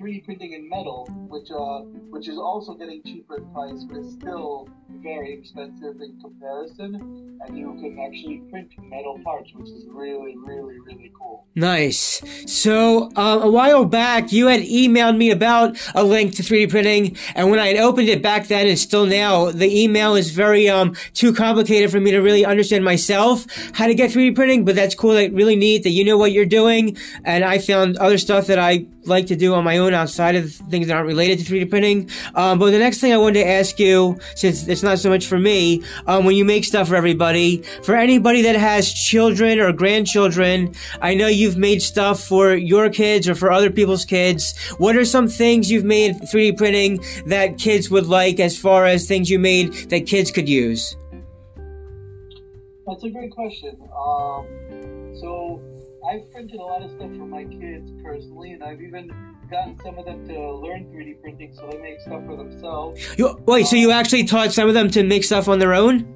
3D 0.00 0.24
printing 0.24 0.52
in 0.52 0.68
metal, 0.68 1.06
which 1.28 1.50
uh, 1.50 1.80
which 2.10 2.28
is 2.28 2.38
also 2.38 2.74
getting 2.74 3.02
cheaper 3.04 3.36
in 3.36 3.52
price, 3.52 3.84
but 3.84 3.98
it's 3.98 4.14
still 4.14 4.68
very 4.88 5.32
expensive 5.32 6.00
in 6.00 6.18
comparison. 6.20 7.38
And 7.46 7.56
you 7.56 7.72
can 7.80 7.98
actually 8.00 8.38
print 8.50 8.72
metal 8.82 9.20
parts, 9.24 9.52
which 9.54 9.68
is 9.68 9.84
really, 9.88 10.36
really, 10.36 10.78
really 10.80 11.12
cool. 11.18 11.46
Nice. 11.54 12.22
So 12.46 13.10
uh, 13.16 13.40
a 13.42 13.50
while 13.50 13.84
back, 13.84 14.32
you 14.32 14.48
had 14.48 14.62
emailed 14.62 15.16
me 15.16 15.30
about 15.30 15.76
a 15.94 16.02
link 16.02 16.34
to 16.36 16.42
3D 16.42 16.70
printing, 16.70 17.16
and 17.34 17.50
when 17.50 17.58
I 17.58 17.68
had 17.68 17.76
opened 17.76 18.08
it 18.08 18.22
back 18.22 18.48
then 18.48 18.66
and 18.66 18.78
still 18.78 19.06
now, 19.06 19.50
the 19.50 19.82
email 19.82 20.14
is 20.14 20.30
very 20.30 20.68
um 20.68 20.94
too 21.14 21.32
complicated 21.32 21.90
for 21.90 22.00
me 22.00 22.10
to 22.10 22.18
really 22.18 22.44
understand 22.44 22.84
myself 22.84 23.46
how 23.74 23.86
to 23.86 23.94
get 23.94 24.10
3D 24.10 24.34
printing. 24.34 24.64
But 24.64 24.74
that's 24.74 24.94
cool. 24.94 25.14
Like 25.14 25.32
really 25.32 25.56
neat 25.56 25.84
that 25.84 25.90
you 25.90 26.04
know 26.04 26.18
what 26.18 26.32
you're 26.32 26.46
doing, 26.46 26.96
and 27.24 27.44
I 27.44 27.58
found 27.58 27.96
other 27.98 28.18
stuff 28.18 28.46
that 28.48 28.58
I 28.58 28.86
like 29.04 29.26
to 29.26 29.36
do 29.36 29.54
on 29.54 29.64
my 29.64 29.78
own 29.78 29.94
outside 29.94 30.36
of 30.36 30.52
things 30.52 30.86
that 30.86 30.94
aren't 30.96 31.06
related 31.06 31.38
to 31.38 31.44
3D 31.44 31.70
printing. 31.70 32.10
Um, 32.34 32.58
but 32.58 32.70
the 32.70 32.78
next 32.78 33.00
thing 33.00 33.12
I 33.12 33.16
wanted 33.16 33.40
to 33.40 33.48
ask 33.48 33.78
you, 33.78 34.18
since 34.34 34.62
it's 34.78 34.84
not 34.84 35.00
so 35.00 35.10
much 35.10 35.26
for 35.26 35.40
me, 35.40 35.82
um, 36.06 36.24
when 36.24 36.36
you 36.36 36.44
make 36.44 36.64
stuff 36.64 36.86
for 36.88 36.94
everybody, 36.94 37.62
for 37.82 37.96
anybody 37.96 38.42
that 38.42 38.54
has 38.54 38.92
children 38.92 39.58
or 39.58 39.72
grandchildren, 39.72 40.72
I 41.02 41.14
know 41.14 41.26
you've 41.26 41.56
made 41.56 41.82
stuff 41.82 42.22
for 42.22 42.54
your 42.54 42.88
kids 42.88 43.28
or 43.28 43.34
for 43.34 43.50
other 43.50 43.70
people's 43.70 44.04
kids. 44.04 44.56
What 44.78 44.94
are 44.94 45.04
some 45.04 45.26
things 45.26 45.68
you've 45.68 45.84
made 45.84 46.14
3D 46.32 46.56
printing 46.56 47.00
that 47.26 47.58
kids 47.58 47.90
would 47.90 48.06
like 48.06 48.38
as 48.38 48.56
far 48.56 48.86
as 48.86 49.08
things 49.08 49.28
you 49.28 49.40
made 49.40 49.72
that 49.90 50.06
kids 50.06 50.30
could 50.30 50.48
use? 50.48 50.96
That's 52.86 53.02
a 53.02 53.10
great 53.10 53.32
question. 53.32 53.76
Um, 53.82 54.46
so 55.20 55.60
I've 56.08 56.32
printed 56.32 56.58
a 56.58 56.62
lot 56.62 56.82
of 56.82 56.90
stuff 56.90 57.10
for 57.18 57.26
my 57.26 57.44
kids 57.44 57.90
personally, 58.02 58.52
and 58.52 58.64
I've 58.64 58.80
even 58.80 59.12
gotten 59.50 59.78
some 59.82 59.98
of 59.98 60.06
them 60.06 60.26
to 60.28 60.54
learn 60.54 60.86
3D 60.86 61.20
printing 61.20 61.54
so 61.54 61.68
they 61.70 61.76
make 61.76 62.00
stuff 62.00 62.24
for 62.24 62.34
themselves. 62.34 63.18
You, 63.18 63.38
wait, 63.44 63.66
so 63.66 63.76
you 63.76 63.90
actually 63.90 64.24
taught 64.24 64.52
some 64.52 64.68
of 64.68 64.74
them 64.74 64.90
to 64.92 65.02
make 65.02 65.22
stuff 65.22 65.48
on 65.48 65.58
their 65.58 65.74
own? 65.74 66.14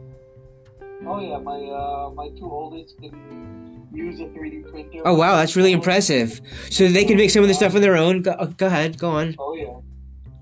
Oh 1.07 1.21
yeah, 1.21 1.37
my 1.39 1.59
uh, 1.59 2.11
my 2.15 2.31
two 2.31 2.51
oldest 2.51 2.97
can 3.03 3.87
use 3.93 4.19
a 4.21 4.25
3D 4.25 4.71
printer. 4.71 5.03
Oh 5.05 5.15
wow, 5.15 5.37
that's 5.37 5.57
really 5.57 5.73
impressive. 5.73 6.41
So 6.71 6.89
they 6.89 7.05
can 7.05 7.19
make 7.19 7.29
some 7.29 7.43
of 7.43 7.49
the 7.49 7.55
stuff 7.55 7.75
on 7.75 7.83
their 7.83 7.97
own. 7.97 8.23
Go, 8.23 8.35
go 8.57 8.69
ahead, 8.69 8.99
go 8.99 9.11
on. 9.11 9.35
Oh 9.39 9.55
yeah. 9.55 9.75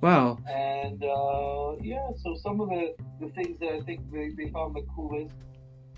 Wow. 0.01 0.39
And 0.49 1.03
uh, 1.03 1.75
yeah, 1.83 2.09
so 2.23 2.37
some 2.37 2.61
of 2.61 2.69
the, 2.69 2.95
the 3.21 3.29
things 3.31 3.59
that 3.59 3.73
I 3.73 3.81
think 3.81 4.13
they, 4.13 4.31
they 4.31 4.51
found 4.51 4.77
the 4.77 4.87
coolest 4.95 5.35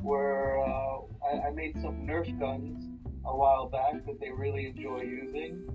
were 0.00 0.58
uh, 0.58 1.00
I, 1.26 1.48
I 1.48 1.50
made 1.50 1.74
some 1.74 2.06
Nerf 2.06 2.38
guns 2.40 2.91
a 3.24 3.36
while 3.36 3.68
back 3.68 4.04
that 4.06 4.20
they 4.20 4.30
really 4.30 4.66
enjoy 4.66 5.02
using. 5.02 5.68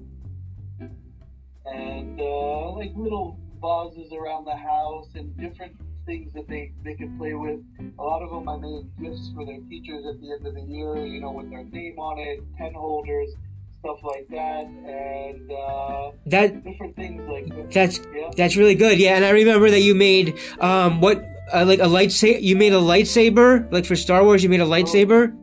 And 1.65 2.19
uh, 2.19 2.71
like 2.71 2.91
little 2.95 3.39
vases 3.61 4.13
around 4.13 4.45
the 4.45 4.55
house 4.55 5.09
and 5.15 5.35
different 5.37 5.75
things 6.05 6.31
that 6.33 6.47
they, 6.47 6.71
they 6.83 6.95
could 6.95 7.17
play 7.17 7.33
with. 7.33 7.59
A 7.99 8.01
lot 8.01 8.21
of 8.21 8.29
them 8.31 8.47
I 8.47 8.57
made 8.57 8.89
gifts 9.01 9.31
for 9.35 9.45
their 9.45 9.59
teachers 9.69 10.05
at 10.05 10.21
the 10.21 10.31
end 10.31 10.47
of 10.47 10.55
the 10.55 10.61
year, 10.61 11.05
you 11.05 11.19
know, 11.19 11.31
with 11.31 11.49
their 11.49 11.65
name 11.65 11.99
on 11.99 12.17
it, 12.19 12.41
pen 12.57 12.73
holders, 12.73 13.33
stuff 13.79 13.99
like 14.03 14.27
that, 14.29 14.65
and 14.65 15.51
uh, 15.51 16.11
that 16.25 16.63
different 16.63 16.95
things 16.95 17.21
like 17.29 17.47
that. 17.49 17.71
That's 17.71 17.99
yeah. 18.15 18.29
that's 18.35 18.55
really 18.55 18.75
good. 18.75 18.97
Yeah, 18.99 19.15
and 19.15 19.25
I 19.25 19.31
remember 19.31 19.69
that 19.69 19.81
you 19.81 19.95
made 19.95 20.37
um 20.59 21.01
what 21.01 21.23
uh, 21.53 21.65
like 21.65 21.79
a 21.79 21.83
lightsaber. 21.83 22.41
You 22.41 22.55
made 22.55 22.73
a 22.73 22.79
lightsaber 22.79 23.71
like 23.71 23.85
for 23.85 23.95
Star 23.95 24.23
Wars. 24.23 24.43
You 24.43 24.49
made 24.49 24.61
a 24.61 24.65
lightsaber. 24.65 25.35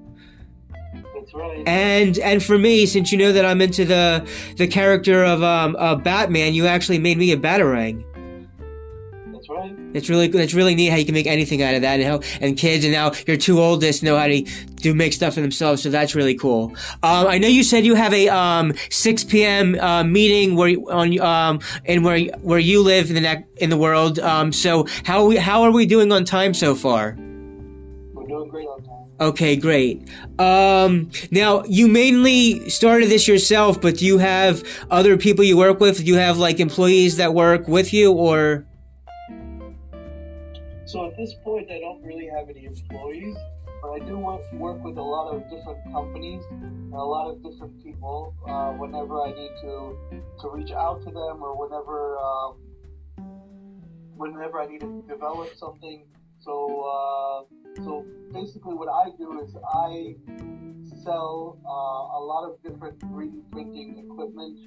Right. 1.35 1.67
And 1.67 2.17
and 2.19 2.43
for 2.43 2.57
me, 2.57 2.87
since 2.87 3.11
you 3.11 3.19
know 3.19 3.33
that 3.33 3.45
I'm 3.45 3.61
into 3.61 3.85
the 3.85 4.25
the 4.57 4.69
character 4.69 5.25
of 5.25 5.43
um 5.43 5.75
uh, 5.79 5.97
Batman, 5.97 6.55
you 6.55 6.67
actually 6.67 6.99
made 6.99 7.19
me 7.19 7.33
a 7.33 7.37
batarang. 7.37 8.05
That's 9.33 9.49
right. 9.51 9.77
It's 9.95 10.09
really 10.09 10.27
it's 10.29 10.55
really 10.55 10.77
neat 10.77 10.91
how 10.91 10.97
you 10.97 11.05
can 11.05 11.15
make 11.15 11.27
anything 11.27 11.61
out 11.61 11.75
of 11.75 11.83
that, 11.83 11.99
and 11.99 12.05
how 12.05 12.21
and 12.41 12.57
kids 12.57 12.85
and 12.85 12.93
now 12.93 13.13
your 13.27 13.37
two 13.37 13.61
oldest 13.61 14.05
know 14.05 14.17
how 14.17 14.29
to 14.29 14.43
do 14.77 14.95
make 14.95 15.13
stuff 15.13 15.35
for 15.35 15.41
themselves. 15.41 15.83
So 15.83 15.91
that's 15.91 16.15
really 16.15 16.37
cool. 16.37 16.73
Um, 17.03 17.27
I 17.27 17.39
know 17.39 17.49
you 17.49 17.65
said 17.65 17.85
you 17.85 17.97
have 17.97 18.15
a 18.15 18.29
um 18.29 18.73
6 18.91 19.25
p.m. 19.25 19.75
Uh, 19.81 20.05
meeting 20.05 20.55
where 20.55 20.69
you- 20.69 20.89
on 20.89 21.19
um 21.21 21.59
and 21.85 22.05
where 22.05 22.21
where 22.43 22.61
you 22.61 22.81
live 22.81 23.09
in 23.09 23.17
the 23.17 23.21
neck 23.21 23.49
in 23.57 23.71
the 23.71 23.77
world. 23.77 24.21
Um, 24.21 24.53
so 24.53 24.87
how 25.05 25.27
we 25.27 25.37
how 25.37 25.63
are 25.63 25.73
we 25.73 25.85
doing 25.85 26.13
on 26.13 26.25
time 26.25 26.55
so 26.55 26.77
far? 26.77 27.17
Doing 28.35 28.51
great 28.51 28.67
on 28.67 28.83
time. 28.83 29.13
Okay, 29.21 29.55
great. 29.55 30.09
Um, 30.41 31.13
now 31.31 31.63
you 31.69 31.87
mainly 31.87 32.69
started 32.69 33.09
this 33.09 33.29
yourself, 33.29 33.81
but 33.81 33.99
do 33.99 34.05
you 34.05 34.19
have 34.19 34.65
other 34.91 35.17
people 35.17 35.45
you 35.45 35.57
work 35.57 35.79
with? 35.79 35.99
Do 35.99 36.05
you 36.05 36.17
have 36.17 36.37
like 36.37 36.59
employees 36.59 37.17
that 37.19 37.33
work 37.33 37.69
with 37.69 37.93
you, 37.93 38.11
or 38.11 38.67
So 40.87 41.07
at 41.07 41.17
this 41.17 41.33
point, 41.45 41.71
I 41.71 41.79
don't 41.79 42.03
really 42.03 42.27
have 42.27 42.49
any 42.49 42.65
employees, 42.65 43.37
but 43.81 43.91
I 43.91 43.99
do 44.01 44.19
work, 44.19 44.43
work 44.55 44.83
with 44.83 44.99
a 44.99 45.03
lot 45.03 45.33
of 45.33 45.49
different 45.49 45.79
companies 45.93 46.43
and 46.51 46.93
a 46.93 46.97
lot 46.97 47.31
of 47.31 47.41
different 47.41 47.85
people 47.85 48.35
uh, 48.49 48.73
whenever 48.73 49.23
I 49.23 49.31
need 49.31 49.53
to 49.63 49.97
to 50.41 50.49
reach 50.49 50.73
out 50.73 51.05
to 51.05 51.11
them 51.13 51.41
or 51.41 51.55
whenever 51.55 52.19
um, 52.19 52.57
whenever 54.17 54.61
I 54.61 54.67
need 54.67 54.81
to 54.81 55.05
develop 55.09 55.55
something. 55.55 56.03
So 56.41 56.53
uh, 56.83 57.64
so 57.77 58.07
basically, 58.33 58.75
what 58.75 58.89
I 58.89 59.11
do 59.17 59.41
is 59.41 59.55
I 59.73 60.15
sell 61.03 61.59
uh, 61.65 62.19
a 62.19 62.21
lot 62.21 62.49
of 62.49 62.63
different 62.63 62.99
3D 63.01 63.51
printing 63.51 64.05
equipment, 64.11 64.59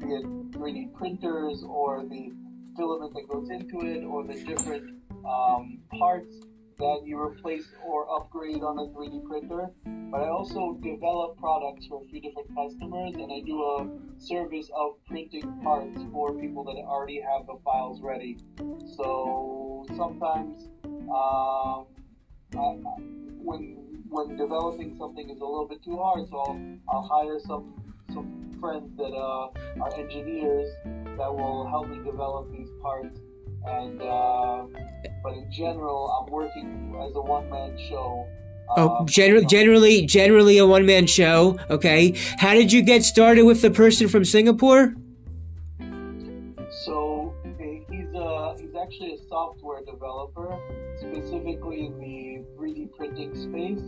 be 0.00 0.14
it 0.14 0.24
3D 0.52 0.94
printers 0.94 1.64
or 1.66 2.02
the 2.02 2.32
filament 2.76 3.14
that 3.14 3.28
goes 3.28 3.50
into 3.50 3.80
it 3.86 4.04
or 4.04 4.24
the 4.24 4.42
different 4.44 4.94
um, 5.26 5.78
parts 5.98 6.36
that 6.78 7.02
you 7.04 7.20
replace 7.20 7.68
or 7.84 8.06
upgrade 8.16 8.62
on 8.62 8.78
a 8.78 8.86
3D 8.88 9.24
printer. 9.24 9.70
But 9.84 10.22
I 10.22 10.28
also 10.28 10.78
develop 10.82 11.38
products 11.38 11.86
for 11.86 12.02
a 12.02 12.06
few 12.08 12.20
different 12.20 12.54
customers 12.54 13.14
and 13.14 13.30
I 13.32 13.40
do 13.46 13.62
a 13.62 13.88
service 14.18 14.70
of 14.74 14.92
printing 15.06 15.60
parts 15.62 16.00
for 16.12 16.34
people 16.34 16.64
that 16.64 16.76
already 16.76 17.20
have 17.20 17.46
the 17.46 17.58
files 17.64 18.00
ready. 18.02 18.38
So 18.96 19.86
sometimes 19.96 20.68
um, 21.12 21.86
I, 22.56 22.76
when 23.42 23.78
when 24.08 24.36
developing 24.36 24.94
something 24.98 25.30
is 25.30 25.40
a 25.40 25.44
little 25.44 25.66
bit 25.66 25.82
too 25.82 25.96
hard, 25.96 26.28
so 26.28 26.38
I'll, 26.38 26.60
I'll 26.90 27.02
hire 27.02 27.38
some 27.46 27.72
some 28.12 28.50
friends 28.60 28.96
that 28.96 29.12
uh, 29.12 29.48
are 29.82 29.94
engineers 29.96 30.70
that 31.18 31.34
will 31.34 31.66
help 31.68 31.88
me 31.88 31.96
develop 32.04 32.50
these 32.52 32.68
parts. 32.82 33.18
And 33.66 34.02
uh, 34.02 34.66
but 35.22 35.34
in 35.34 35.50
general, 35.50 36.10
I'm 36.26 36.32
working 36.32 36.94
as 37.08 37.14
a 37.16 37.20
one 37.22 37.48
man 37.48 37.76
show. 37.88 38.26
oh, 38.76 38.96
Um, 38.98 39.06
gener- 39.06 39.48
generally 39.48 40.04
generally 40.04 40.58
a 40.58 40.66
one 40.66 40.84
man 40.84 41.06
show? 41.06 41.58
Okay. 41.70 42.14
How 42.38 42.54
did 42.54 42.72
you 42.72 42.82
get 42.82 43.02
started 43.04 43.44
with 43.44 43.62
the 43.62 43.70
person 43.70 44.08
from 44.08 44.24
Singapore? 44.24 44.94
So 46.84 47.34
eh, 47.60 47.80
he's 47.90 48.12
a 48.14 48.54
he's 48.58 48.74
actually 48.74 49.14
a 49.14 49.28
software 49.28 49.80
developer, 49.84 50.58
specifically 51.12 51.86
in 51.86 51.98
the 51.98 52.44
3D 52.56 52.92
printing 52.96 53.34
space, 53.34 53.84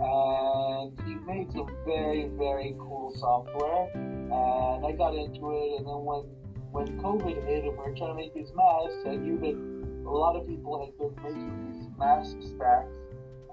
and 0.00 1.00
he 1.06 1.14
made 1.26 1.50
some 1.52 1.68
very 1.86 2.28
very 2.36 2.74
cool 2.78 3.14
software. 3.16 3.90
And 3.94 4.86
I 4.86 4.92
got 4.92 5.14
into 5.14 5.50
it, 5.52 5.78
and 5.78 5.86
then 5.86 6.04
when 6.04 6.24
when 6.70 6.86
COVID 7.00 7.46
hit 7.46 7.64
and 7.64 7.72
we 7.72 7.78
were 7.78 7.94
trying 7.96 8.10
to 8.10 8.14
make 8.14 8.34
these 8.34 8.52
masks, 8.54 9.02
I 9.06 9.16
knew 9.16 9.38
that 9.38 10.08
a 10.08 10.10
lot 10.10 10.36
of 10.36 10.46
people 10.46 10.84
had 10.84 10.96
been 10.98 11.14
making 11.22 11.72
these 11.72 11.88
mask 11.98 12.36
stacks, 12.42 12.96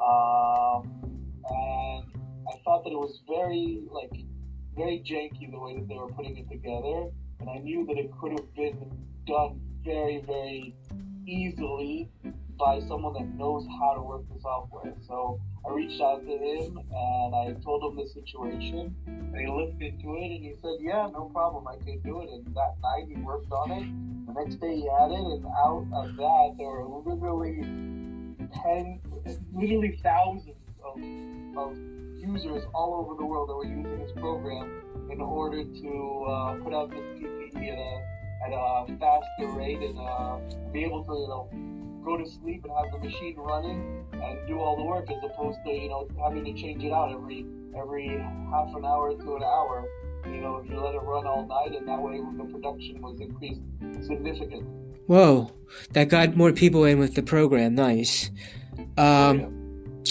um, 0.04 0.92
and 1.50 2.04
I 2.48 2.54
thought 2.64 2.84
that 2.84 2.92
it 2.92 3.00
was 3.00 3.22
very 3.28 3.82
like 3.92 4.12
very 4.76 5.00
janky 5.00 5.50
the 5.50 5.60
way 5.60 5.76
that 5.76 5.88
they 5.88 5.96
were 5.96 6.10
putting 6.10 6.38
it 6.38 6.50
together, 6.50 7.10
and 7.40 7.50
I 7.50 7.60
knew 7.60 7.86
that 7.88 7.98
it 7.98 8.12
could 8.20 8.34
have 8.34 8.54
been 8.56 8.92
done 9.26 9.62
very, 9.84 10.22
very 10.28 10.76
easily 11.26 12.10
by 12.58 12.80
someone 12.88 13.14
that 13.14 13.28
knows 13.36 13.66
how 13.80 13.94
to 13.94 14.02
work 14.02 14.24
the 14.34 14.40
software. 14.42 14.94
So 15.08 15.40
I 15.68 15.74
reached 15.74 16.02
out 16.02 16.26
to 16.26 16.32
him 16.32 16.78
and 16.78 17.36
I 17.36 17.54
told 17.64 17.84
him 17.84 17.98
the 17.98 18.08
situation. 18.10 18.96
And 19.08 19.38
he 19.38 19.48
looked 19.48 19.82
into 19.82 20.16
it 20.16 20.32
and 20.32 20.44
he 20.44 20.54
said, 20.62 20.78
"Yeah, 20.80 21.08
no 21.12 21.30
problem, 21.34 21.68
I 21.68 21.76
can 21.84 22.00
do 22.02 22.22
it." 22.22 22.30
And 22.30 22.46
that 22.56 22.76
night 22.82 23.06
he 23.08 23.16
worked 23.22 23.52
on 23.52 23.72
it. 23.72 23.86
The 24.28 24.34
next 24.34 24.56
day 24.56 24.76
he 24.76 24.88
had 24.88 25.12
it, 25.12 25.20
and 25.20 25.46
out 25.46 25.86
of 25.94 26.16
that 26.16 26.56
there 26.58 26.68
were 26.68 27.02
literally 27.04 27.60
ten, 28.64 29.00
literally 29.54 30.00
thousands 30.02 30.56
of, 30.84 30.98
of 31.58 31.78
users 32.18 32.64
all 32.74 32.96
over 32.96 33.16
the 33.16 33.26
world 33.26 33.50
that 33.50 33.56
were 33.56 33.66
using 33.66 34.00
this 34.00 34.12
program 34.14 34.82
in 35.12 35.22
order 35.22 35.64
to 35.64 36.26
uh, 36.28 36.56
put 36.64 36.74
out 36.74 36.90
this 36.90 37.00
PPE 37.20 37.74
at 37.74 37.78
a, 37.78 38.16
at 38.46 38.52
a 38.52 38.98
faster 39.00 39.48
rate 39.52 39.80
and 39.80 40.00
uh, 40.00 40.40
be 40.72 40.84
able 40.84 41.04
to, 41.04 41.14
you 41.14 41.28
know, 41.28 41.50
go 42.06 42.18
to 42.18 42.30
sleep 42.30 42.64
and 42.64 42.74
have 42.74 42.92
the 42.94 43.10
machine 43.10 43.36
running 43.38 44.06
and 44.14 44.48
do 44.48 44.60
all 44.60 44.78
the 44.78 44.84
work 44.84 45.10
as 45.10 45.18
opposed 45.24 45.58
to, 45.66 45.72
you 45.72 45.90
know, 45.90 46.08
having 46.24 46.46
to 46.46 46.54
change 46.54 46.84
it 46.84 46.92
out 46.92 47.12
every 47.12 47.46
every 47.78 48.08
half 48.52 48.74
an 48.76 48.86
hour 48.86 49.12
to 49.12 49.36
an 49.36 49.44
hour. 49.44 49.86
You 50.26 50.42
know, 50.42 50.58
if 50.64 50.70
you 50.70 50.80
let 50.80 50.96
it 50.96 51.02
run 51.02 51.28
all 51.28 51.46
night 51.46 51.78
and 51.78 51.88
that 51.88 52.00
way 52.02 52.20
the 52.20 52.46
production 52.46 53.02
was 53.02 53.20
increased 53.20 53.62
significantly. 54.02 54.64
Whoa, 55.08 55.52
that 55.92 56.10
got 56.10 56.36
more 56.36 56.52
people 56.52 56.84
in 56.86 57.00
with 57.00 57.16
the 57.16 57.22
program. 57.22 57.76
Nice. 57.76 58.32
Um, 58.98 60.04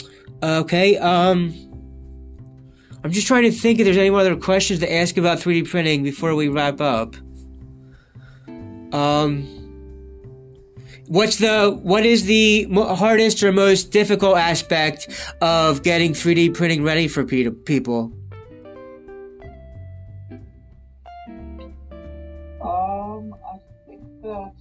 okay. 0.42 0.96
Um, 0.98 1.52
I'm 3.02 3.10
just 3.10 3.26
trying 3.26 3.42
to 3.42 3.50
think 3.50 3.80
if 3.80 3.84
there's 3.84 3.96
any 3.96 4.10
other 4.10 4.36
questions 4.36 4.80
to 4.80 4.92
ask 4.92 5.16
about 5.16 5.38
3D 5.38 5.68
printing 5.68 6.02
before 6.02 6.34
we 6.34 6.48
wrap 6.48 6.80
up. 6.80 7.16
Um, 8.94 9.53
what's 11.06 11.36
the 11.36 11.78
what 11.82 12.06
is 12.06 12.24
the 12.24 12.66
hardest 12.72 13.42
or 13.42 13.52
most 13.52 13.90
difficult 13.90 14.36
aspect 14.36 15.08
of 15.40 15.82
getting 15.82 16.12
3D 16.12 16.54
printing 16.54 16.82
ready 16.82 17.08
for 17.08 17.24
people? 17.24 18.12
Um, 22.62 23.34
I 23.44 23.58
think 23.86 24.02
that 24.22 24.52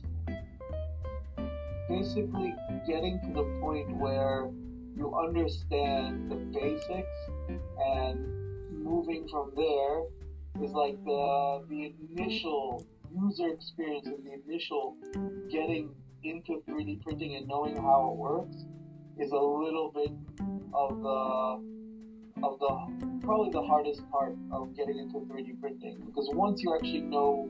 basically 1.88 2.54
getting 2.88 3.20
to 3.22 3.28
the 3.34 3.44
point 3.62 3.96
where 3.98 4.50
you 4.96 5.16
understand 5.16 6.30
the 6.30 6.36
basics 6.36 7.08
and 7.80 8.20
moving 8.84 9.28
from 9.30 9.52
there 9.56 10.02
is 10.62 10.72
like 10.72 11.04
the 11.06 11.64
the 11.70 11.94
initial 12.12 12.86
user 13.16 13.48
experience 13.50 14.08
and 14.08 14.26
the 14.26 14.34
initial 14.46 14.96
getting 15.50 15.90
into 16.24 16.64
3D 16.68 17.02
printing 17.04 17.36
and 17.36 17.48
knowing 17.48 17.76
how 17.76 18.12
it 18.12 18.18
works 18.18 18.66
is 19.20 19.32
a 19.32 19.38
little 19.38 19.92
bit 19.94 20.12
of 20.74 21.02
the 21.02 21.74
of 22.44 22.60
the 22.60 23.20
probably 23.26 23.52
the 23.52 23.62
hardest 23.62 24.02
part 24.10 24.36
of 24.52 24.76
getting 24.76 24.98
into 24.98 25.20
3D 25.20 25.60
printing 25.62 26.02
because 26.06 26.28
once 26.34 26.62
you 26.62 26.74
actually 26.76 27.02
know 27.02 27.50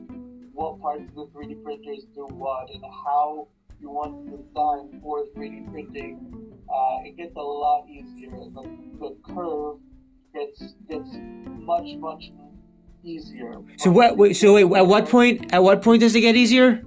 what 0.52 0.80
parts 0.80 1.02
of 1.08 1.14
the 1.14 1.26
3D 1.26 1.62
printers 1.64 2.04
do 2.14 2.26
what 2.26 2.70
and 2.70 2.84
how 2.84 3.48
you 3.80 3.90
want 3.90 4.30
to 4.30 4.36
design 4.36 5.00
for 5.02 5.26
3D 5.36 5.70
printing, 5.70 6.54
uh, 6.72 6.98
it 7.04 7.16
gets 7.16 7.36
a 7.36 7.40
lot 7.40 7.86
easier. 7.88 8.30
The, 8.30 8.62
the 8.98 9.16
curve 9.34 9.78
gets 10.32 10.74
gets 10.88 11.10
much 11.58 11.96
much 11.98 12.30
easier. 13.02 13.54
So 13.78 13.90
what? 13.90 14.16
Wait, 14.16 14.34
so 14.34 14.54
wait, 14.54 14.64
at 14.64 14.86
what 14.86 15.08
point? 15.08 15.52
At 15.52 15.62
what 15.62 15.82
point 15.82 16.00
does 16.00 16.14
it 16.14 16.20
get 16.20 16.36
easier? 16.36 16.84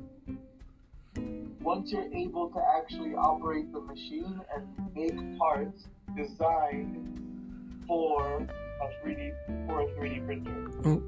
Once 1.87 1.93
you're 1.93 2.21
able 2.21 2.49
to 2.49 2.59
actually 2.77 3.15
operate 3.15 3.71
the 3.71 3.79
machine 3.79 4.41
and 4.53 4.67
make 4.93 5.39
parts 5.39 5.85
designed 6.17 7.17
for 7.87 8.45
a 8.81 9.05
3D 9.07 9.33
for 9.65 9.81
a 9.81 9.85
3D 9.95 10.25
printer. 10.25 10.69
Oh, 10.85 11.01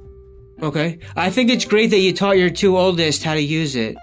okay, 0.67 0.99
I 1.17 1.31
think 1.31 1.49
it's 1.49 1.65
great 1.65 1.87
that 1.87 1.99
you 1.99 2.13
taught 2.13 2.37
your 2.37 2.49
two 2.49 2.77
oldest 2.77 3.23
how 3.23 3.33
to 3.33 3.41
use 3.41 3.75
it. 3.75 3.97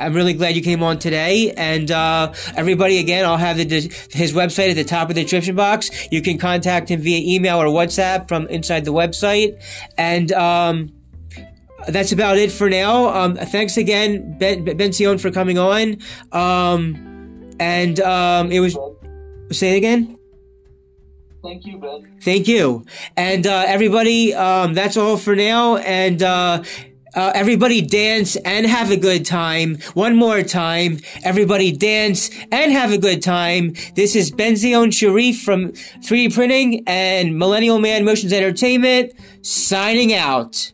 I'm 0.00 0.14
really 0.14 0.32
glad 0.32 0.56
you 0.56 0.62
came 0.62 0.82
on 0.82 0.98
today. 0.98 1.52
And 1.54 1.90
uh, 1.90 2.32
everybody, 2.56 3.00
again, 3.00 3.26
I'll 3.26 3.36
have 3.36 3.58
the, 3.58 3.66
his 4.10 4.32
website 4.32 4.70
at 4.70 4.76
the 4.76 4.84
top 4.84 5.10
of 5.10 5.14
the 5.14 5.22
description 5.24 5.56
box. 5.56 6.08
You 6.10 6.22
can 6.22 6.38
contact 6.38 6.88
him 6.88 7.00
via 7.02 7.20
email 7.36 7.58
or 7.58 7.66
WhatsApp 7.66 8.28
from 8.28 8.46
inside 8.48 8.86
the 8.86 8.94
website. 8.94 9.62
And 9.98 10.32
um, 10.32 10.90
that's 11.88 12.12
about 12.12 12.38
it 12.38 12.50
for 12.52 12.68
now. 12.70 13.08
Um, 13.08 13.36
thanks 13.36 13.76
again, 13.76 14.38
Ben 14.38 14.64
Benzion, 14.64 15.20
for 15.20 15.30
coming 15.30 15.58
on. 15.58 15.98
Um, 16.32 17.56
and 17.60 18.00
um, 18.00 18.50
it 18.50 18.60
was. 18.60 18.76
Say 19.50 19.74
it 19.74 19.76
again. 19.76 20.18
Thank 21.42 21.66
you, 21.66 21.78
Ben. 21.78 22.16
Thank 22.22 22.48
you, 22.48 22.86
and 23.16 23.46
uh, 23.46 23.64
everybody. 23.66 24.34
Um, 24.34 24.74
that's 24.74 24.96
all 24.96 25.16
for 25.16 25.34
now, 25.34 25.76
and. 25.76 26.22
Uh, 26.22 26.64
uh, 27.16 27.30
everybody 27.32 27.80
dance 27.80 28.34
and 28.36 28.66
have 28.66 28.90
a 28.90 28.96
good 28.96 29.24
time. 29.24 29.78
One 29.94 30.16
more 30.16 30.42
time. 30.42 30.98
Everybody 31.22 31.70
dance 31.70 32.28
and 32.50 32.72
have 32.72 32.90
a 32.92 32.98
good 32.98 33.22
time. 33.22 33.74
This 33.94 34.16
is 34.16 34.32
Benzion 34.32 34.88
Cheirif 34.88 35.36
from 35.36 35.70
3D 36.02 36.34
Printing 36.34 36.82
and 36.88 37.38
Millennial 37.38 37.78
Man 37.78 38.04
Motions 38.04 38.32
Entertainment 38.32 39.12
signing 39.42 40.12
out. 40.12 40.72